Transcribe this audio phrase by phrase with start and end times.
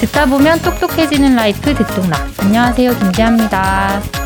[0.00, 2.16] 듣다 보면 똑똑해지는 life 듣똑라.
[2.38, 4.17] 안녕하세요, 김지아입니다.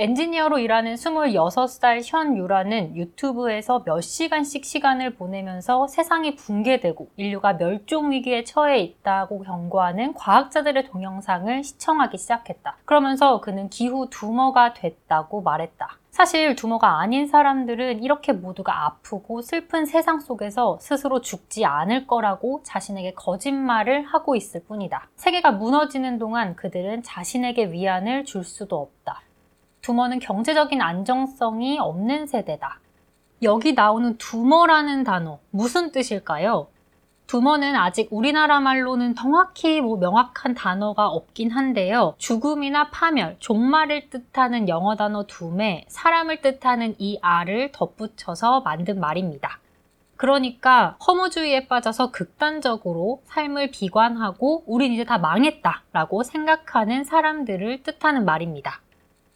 [0.00, 8.78] 엔지니어로 일하는 26살 현유라는 유튜브에서 몇 시간씩 시간을 보내면서 세상이 붕괴되고 인류가 멸종 위기에 처해
[8.78, 12.76] 있다고 경고하는 과학자들의 동영상을 시청하기 시작했다.
[12.84, 15.98] 그러면서 그는 기후 doomer가 됐다고 말했다.
[16.12, 23.14] 사실 doomer가 아닌 사람들은 이렇게 모두가 아프고 슬픈 세상 속에서 스스로 죽지 않을 거라고 자신에게
[23.14, 25.08] 거짓말을 하고 있을 뿐이다.
[25.16, 29.22] 세계가 무너지는 동안 그들은 자신에게 위안을 줄 수도 없다.
[29.88, 32.78] 두머는 경제적인 안정성이 없는 세대다.
[33.42, 36.68] 여기 나오는 두머라는 단어, 무슨 뜻일까요?
[37.26, 42.14] 두머는 아직 우리나라 말로는 정확히 뭐 명확한 단어가 없긴 한데요.
[42.18, 49.58] 죽음이나 파멸, 종말을 뜻하는 영어 단어 둠에 사람을 뜻하는 이 알을 덧붙여서 만든 말입니다.
[50.16, 58.82] 그러니까 허무주의에 빠져서 극단적으로 삶을 비관하고 우린 이제 다 망했다 라고 생각하는 사람들을 뜻하는 말입니다.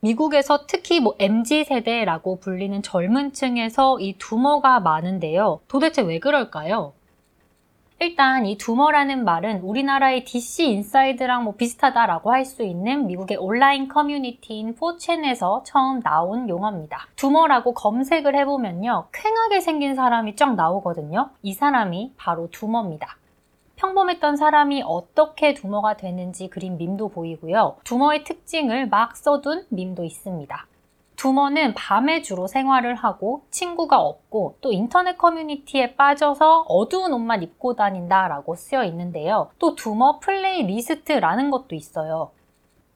[0.04, 5.60] 미국에서 특히 뭐 MZ 세대라고 불리는 젊은 층에서 이 doomer가 많은데요.
[5.68, 6.92] 도대체 왜 그럴까요?
[8.00, 14.74] 일단 이 doomer라는 말은 우리나라의 DC 인사이드랑 뭐 비슷하다라고 할 수 있는 미국의 온라인 커뮤니티인
[14.74, 17.06] 4chan에서 처음 나온 용어입니다.
[17.14, 19.06] doomer라고 검색을 해보면요.
[19.12, 21.30] 퀭하게 생긴 사람이 쫙 나오거든요.
[21.42, 23.18] 이 사람이 바로 doomer입니다.
[23.82, 27.78] 평범했던 사람이 어떻게 doomer가 되는지 그린 밈도 보이고요.
[27.82, 30.66] doomer의 특징을 막 써둔 밈도 있습니다.
[31.16, 38.54] doomer는 밤에 주로 생활을 하고 친구가 없고 또 인터넷 커뮤니티에 빠져서 어두운 옷만 입고 다닌다라고
[38.54, 39.50] 쓰여 있는데요.
[39.58, 42.30] 또 doomer playlist라는 것도 있어요.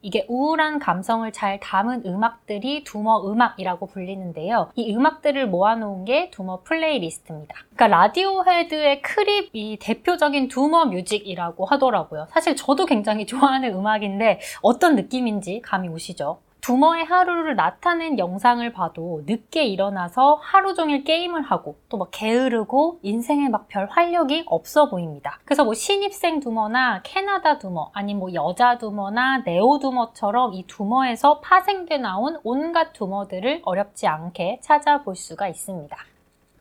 [0.06, 4.70] 이게 우울한 감성을 잘 담은 음악들이 doomer 음악이라고 불리는데요.
[4.76, 7.56] 이 음악들을 모아놓은 게 doomer playlist입니다.
[7.74, 12.28] 그러니까 Radiohead의 Creep이 대표적인 두머 뮤직이라고 하더라고요.
[12.30, 16.38] 사실 저도 굉장히 좋아하는 음악인데 어떤 느낌인지 감이 오시죠?
[16.66, 23.48] 두머의 하루를 나타낸 영상을 봐도 늦게 일어나서 하루 종일 게임을 하고 또 막 게으르고 인생에
[23.48, 25.38] 막 별 활력이 없어 보입니다.
[25.44, 31.98] 그래서 뭐 신입생 두머나 캐나다 두머 아니 뭐 여자 두머나 네오 두머처럼 이 두머에서 파생돼
[31.98, 35.96] 나온 온갖 두머들을 어렵지 않게 찾아볼 수가 있습니다.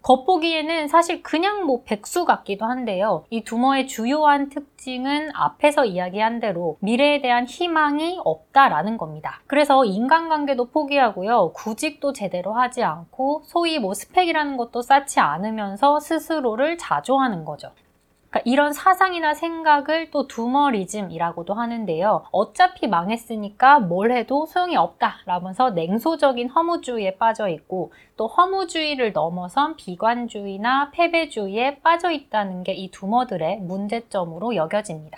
[0.05, 3.25] 겉보기에는 사실 그냥 뭐 백수 같기도 한데요.
[3.31, 9.41] 이 두머의 주요한 특징은 앞에서 이야기한 대로 미래에 대한 희망이 없다라는 겁니다.
[9.47, 11.53] 그래서 인간관계도 포기하고요.
[11.53, 17.71] 구직도 제대로 하지 않고 소위 뭐 스펙이라는 것도 쌓지 않으면서 스스로를 자조하는 거죠.
[18.35, 22.25] 그러니까 이런 사상이나 생각을 또 두머리즘이라고도 하는데요.
[22.31, 30.91] 어차피 망했으니까 뭘 해도 소용이 없다 라면서 냉소적인 허무주의에 빠져 있고 또 허무주의를 넘어선 비관주의나
[30.91, 35.17] 패배주의에 빠져 있다는 게 이 두머들의 문제점으로 여겨집니다.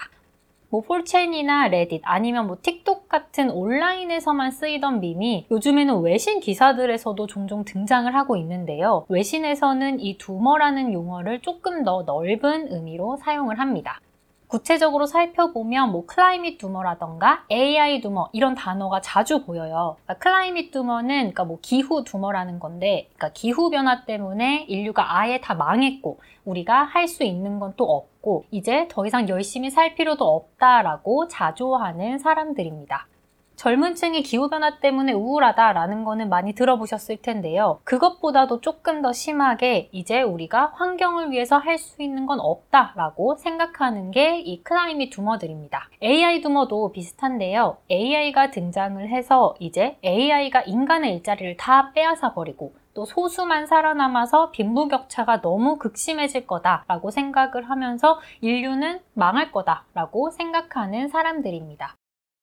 [0.70, 8.14] 뭐 폴첸이나 레딧 아니면 뭐 틱톡 같은 온라인에서만 쓰이던 밈이 요즘에는 외신 기사들에서도 종종 등장을
[8.14, 9.06] 하고 있는데요.
[9.10, 14.00] 외신에서는 이 두머라는 용어를 조금 더 넓은 의미로 사용을 합니다.
[14.48, 19.98] 구체적으로 살펴보면 뭐 클라이밋 두머라던가 AI 두머 이런 단어가 자주 보여요.
[20.06, 25.54] 그러니까 climate doomer는 그러니까 뭐 기후 doomer라는 건데 그러니까 기후 변화 때문에 인류가 아예 다
[25.54, 31.28] 망했고 우리가 할 수 있는 건 또 없고 이제 더 이상 열심히 살 필요도 없다라고
[31.28, 33.08] 자조하는 사람들입니다.
[33.58, 37.80] 젊은 층이 기후변화 때문에 우울하다라는 거는 많이 들어보셨을 텐데요.
[37.86, 44.64] 그것보다도 조금 더 심하게 이제 우리가 환경을 위해서 할 수 있는 건 없다라고 생각하는 게
[44.64, 45.90] 이 climate doomer들입니다.
[46.02, 47.78] AI 두머도 비슷한데요.
[47.90, 55.78] AI가 등장을 해서 이제 AI가 인간의 일자리를 다 빼앗아 버리고 또 소수만 살아남아서 빈부격차가 너무
[55.78, 61.96] 극심해질 거다라고 생각을 하면서 인류는 망할 거다라고 생각하는 사람들입니다.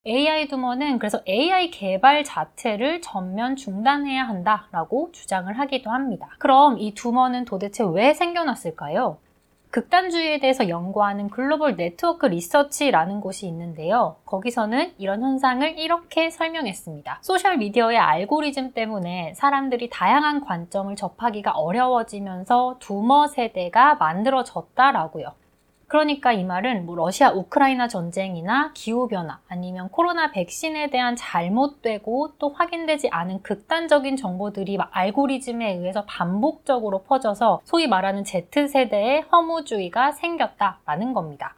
[0.06, 6.28] AI 두머는 그래서 AI 개발 자체를 전면 중단해야 한다라고 주장을 하기도 합니다.
[6.38, 9.16] 그럼 이 두머는 도대체 왜 생겨났을까요?
[9.70, 14.16] 극단주의에 대해서 연구하는 글로벌 네트워크 리서치라는 곳이 있는데요.
[14.26, 17.20] 거기서는 이런 현상을 이렇게 설명했습니다.
[17.22, 25.32] 소셜미디어의 알고리즘 때문에 사람들이 다양한 관점을 접하기가 어려워지면서 두머 세대가 만들어졌다라고요.
[25.94, 33.10] 그러니까 이 말은 뭐 러시아 우크라이나 전쟁이나 기후변화 아니면 코로나 백신에 대한 잘못되고 또 확인되지
[33.12, 41.54] 않은 극단적인 정보들이 알고리즘에 의해서 반복적으로 퍼져서 소위 말하는 Z세대의 허무주의가 생겼다라는 겁니다.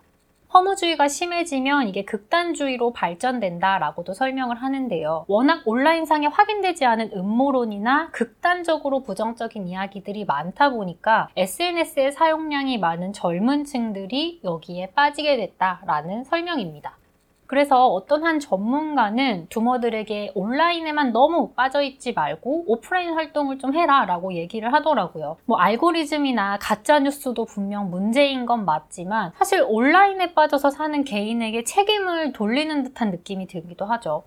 [0.56, 5.26] 허무주의가 심해지면 이게 극단주의로 발전된다라고도 설명을 하는데요.
[5.28, 14.40] 워낙 온라인상에 확인되지 않은 음모론이나 극단적으로 부정적인 이야기들이 많다 보니까 SNS의 사용량이 많은 젊은 층들이
[14.44, 16.96] 여기에 빠지게 됐다라는 설명입니다.
[17.46, 24.72] 그래서 어떤 한 전문가는 두머들에게 온라인에만 너무 빠져있지 말고 오프라인 활동을 좀 해라 라고 얘기를
[24.72, 25.36] 하더라고요.
[25.44, 33.10] 뭐 알고리즘이나 가짜뉴스도 분명 문제인 건 맞지만 사실 온라인에 빠져서 사는 개인에게 책임을 돌리는 듯한
[33.10, 34.24] 느낌이 들기도 하죠.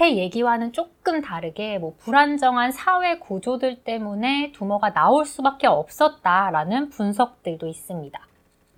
[0.00, 8.18] 앞 얘기와는 조금 다르게 뭐 불안정한 사회 구조들 때문에 두머가 나올 수밖에 없었다라는 분석들도 있습니다.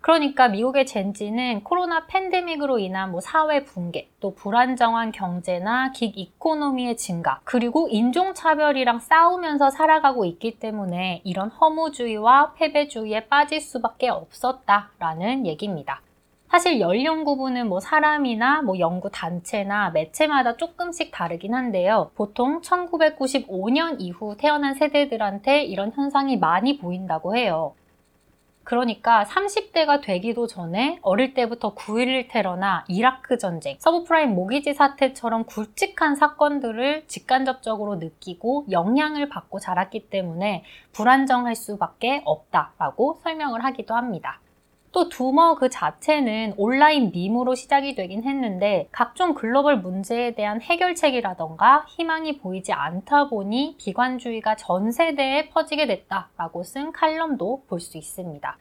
[0.02, 7.40] 그러니까 미국의 젠지는 코로나 팬데믹으로 인한 뭐 사회 붕괴, 또 불안정한 경제나 긱 이코노미의 증가,
[7.44, 16.00] 그리고 인종차별이랑 싸우면서 살아가고 있기 때문에 이런 허무주의와 패배주의에 빠질 수밖에 없었다라는 얘기입니다.
[16.48, 22.10] 사실 연령 구분은 뭐 사람이나 뭐 연구 단체나 매체마다 조금씩 다르긴 한데요.
[22.16, 27.72] 보통 1995년 이후 태어난 세대들한테 이런 현상이 많이 보인다고 해요.
[28.64, 37.04] 그러니까 30대가 되기도 전에 어릴 때부터 9.11 테러나 이라크 전쟁, 서브프라임 모기지 사태처럼 굵직한 사건들을
[37.06, 44.41] 직간접적으로 느끼고 영향을 받고 자랐기 때문에 불안정할 수밖에 없다라고 설명을 하기도 합니다.
[44.92, 52.38] 또 두머 그 자체는 온라인 밈으로 시작이 되긴 했는데 각종 글로벌 문제에 대한 해결책이라던가 희망이
[52.38, 58.58] 보이지 않다 보니 비관주의가 전 세대에 퍼지게 됐다라고 쓴 칼럼도 볼 수 있습니다.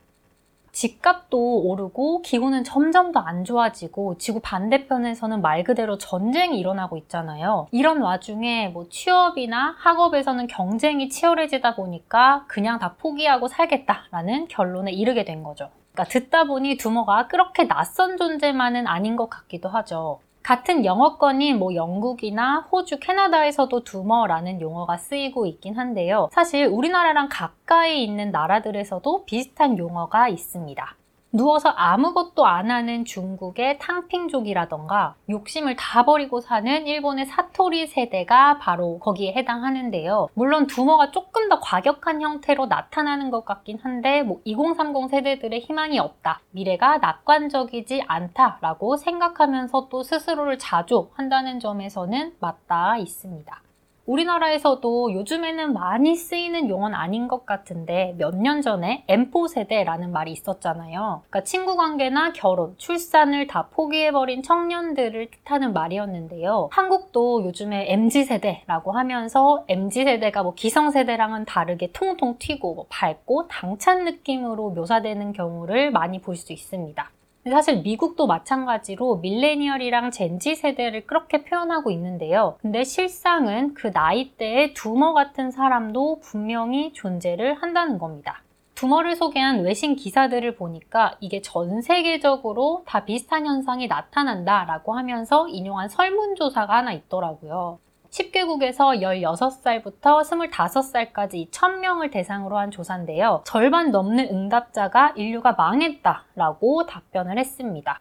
[0.71, 7.67] 집값도 오르고 기후는 점점 더 안 좋아지고 지구 반대편에서는 말 그대로 전쟁이 일어나고 있잖아요.
[7.71, 15.43] 이런 와중에 뭐 취업이나 학업에서는 경쟁이 치열해지다 보니까 그냥 다 포기하고 살겠다라는 결론에 이르게 된
[15.43, 15.69] 거죠.
[15.93, 20.19] 그러니까 듣다 보니 두머가 그렇게 낯선 존재만은 아닌 것 같기도 하죠.
[20.43, 26.29] 같은 영어권인 뭐 영국이나 호주, 캐나다에서도 두머라는 용어가 쓰이고 있긴 한데요.
[26.31, 30.95] 사실 우리나라랑 가까이 있는 나라들에서도 비슷한 용어가 있습니다.
[31.33, 39.33] 누워서 아무것도 안 하는 중국의 탕핑족이라던가 욕심을 다 버리고 사는 일본의 사토리 세대가 바로 거기에
[39.33, 40.27] 해당하는데요.
[40.33, 46.41] 물론 두머가 조금 더 과격한 형태로 나타나는 것 같긴 한데 뭐 2030 세대들의 희망이 없다.
[46.51, 53.61] 미래가 낙관적이지 않다라고 생각하면서 또 스스로를 자족한다는 점에서는 맞닿아 있습니다.
[54.11, 61.21] 우리나라에서도 요즘에는 많이 쓰이는 용어는 아닌 것 같은데 몇 년 전에 M4 세대라는 말이 있었잖아요.
[61.29, 66.69] 그러니까 친구 관계나 결혼, 출산을 다 포기해버린 청년들을 뜻하는 말이었는데요.
[66.71, 73.47] 한국도 요즘에 MZ 세대라고 하면서 MZ 세대가 뭐 기성 세대랑은 다르게 통통 튀고 뭐 밝고
[73.47, 77.11] 당찬 느낌으로 묘사되는 경우를 많이 볼 수 있습니다.
[77.49, 82.57] 사실 미국도 마찬가지로 밀레니얼이랑 젠지 세대를 그렇게 표현하고 있는데요.
[82.61, 88.43] 근데 실상은 그 나이대의 두머 같은 사람도 분명히 존재를 한다는 겁니다.
[88.75, 96.77] 두머를 소개한 외신 기사들을 보니까 이게 전 세계적으로 다 비슷한 현상이 나타난다라고 하면서 인용한 설문조사가
[96.77, 97.79] 하나 있더라고요.
[98.11, 103.41] 10개국에서 16살부터 25살까지 1000명을 대상으로 한 조사인데요.
[103.45, 107.99] 절반 넘는 응답자가 인류가 망했다라고 답변을 했습니다.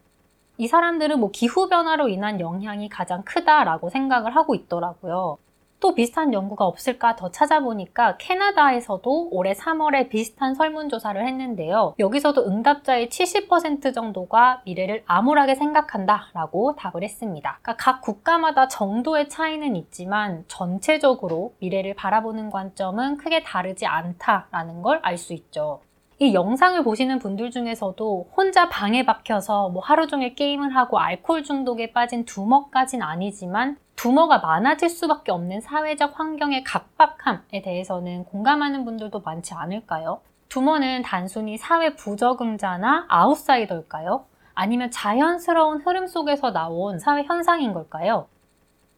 [0.58, 5.38] 이 사람들은 뭐 기후변화로 인한 영향이 가장 크다라고 생각을 하고 있더라고요.
[5.80, 11.94] 또 비슷한 연구가 없을까 더 찾아보니까 캐나다에서도 올해 3월에 비슷한 설문조사를 했는데요.
[11.98, 17.58] 여기서도 응답자의 70% 정도가 미래를 암울하게 생각한다 라고 답을 했습니다.
[17.62, 25.16] 그러니까 각 국가마다 정도의 차이는 있지만 전체적으로 미래를 바라보는 관점은 크게 다르지 않다라는 걸 알
[25.18, 25.80] 수 있죠.
[26.18, 31.92] 이 영상을 보시는 분들 중에서도 혼자 방에 박혀서 뭐 하루 종일 게임을 하고 알코올 중독에
[31.92, 40.22] 빠진 두먹까진 아니지만 두머가 많아질 수밖에 없는 사회적 환경의 각박함에 대해서는 공감하는 분들도 많지 않을까요?
[40.48, 44.24] 두머는 단순히 사회 부적응자나 아웃사이더일까요?
[44.54, 48.26] 아니면 자연스러운 흐름 속에서 나온 사회 현상인 걸까요?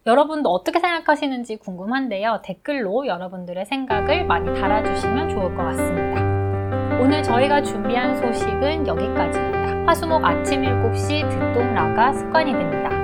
[0.06, 2.42] 여러분도 어떻게 생각하시는지 궁금한데요.
[2.44, 6.20] 댓글로 여러분들의 생각을 많이 달아주시면 좋을 것 같습니다.
[7.02, 9.84] 오늘 저희가 준비한 소식은 여기까지입니다.
[9.84, 13.01] 화수목 아침 7시 듣동라가 습관이 됩니다.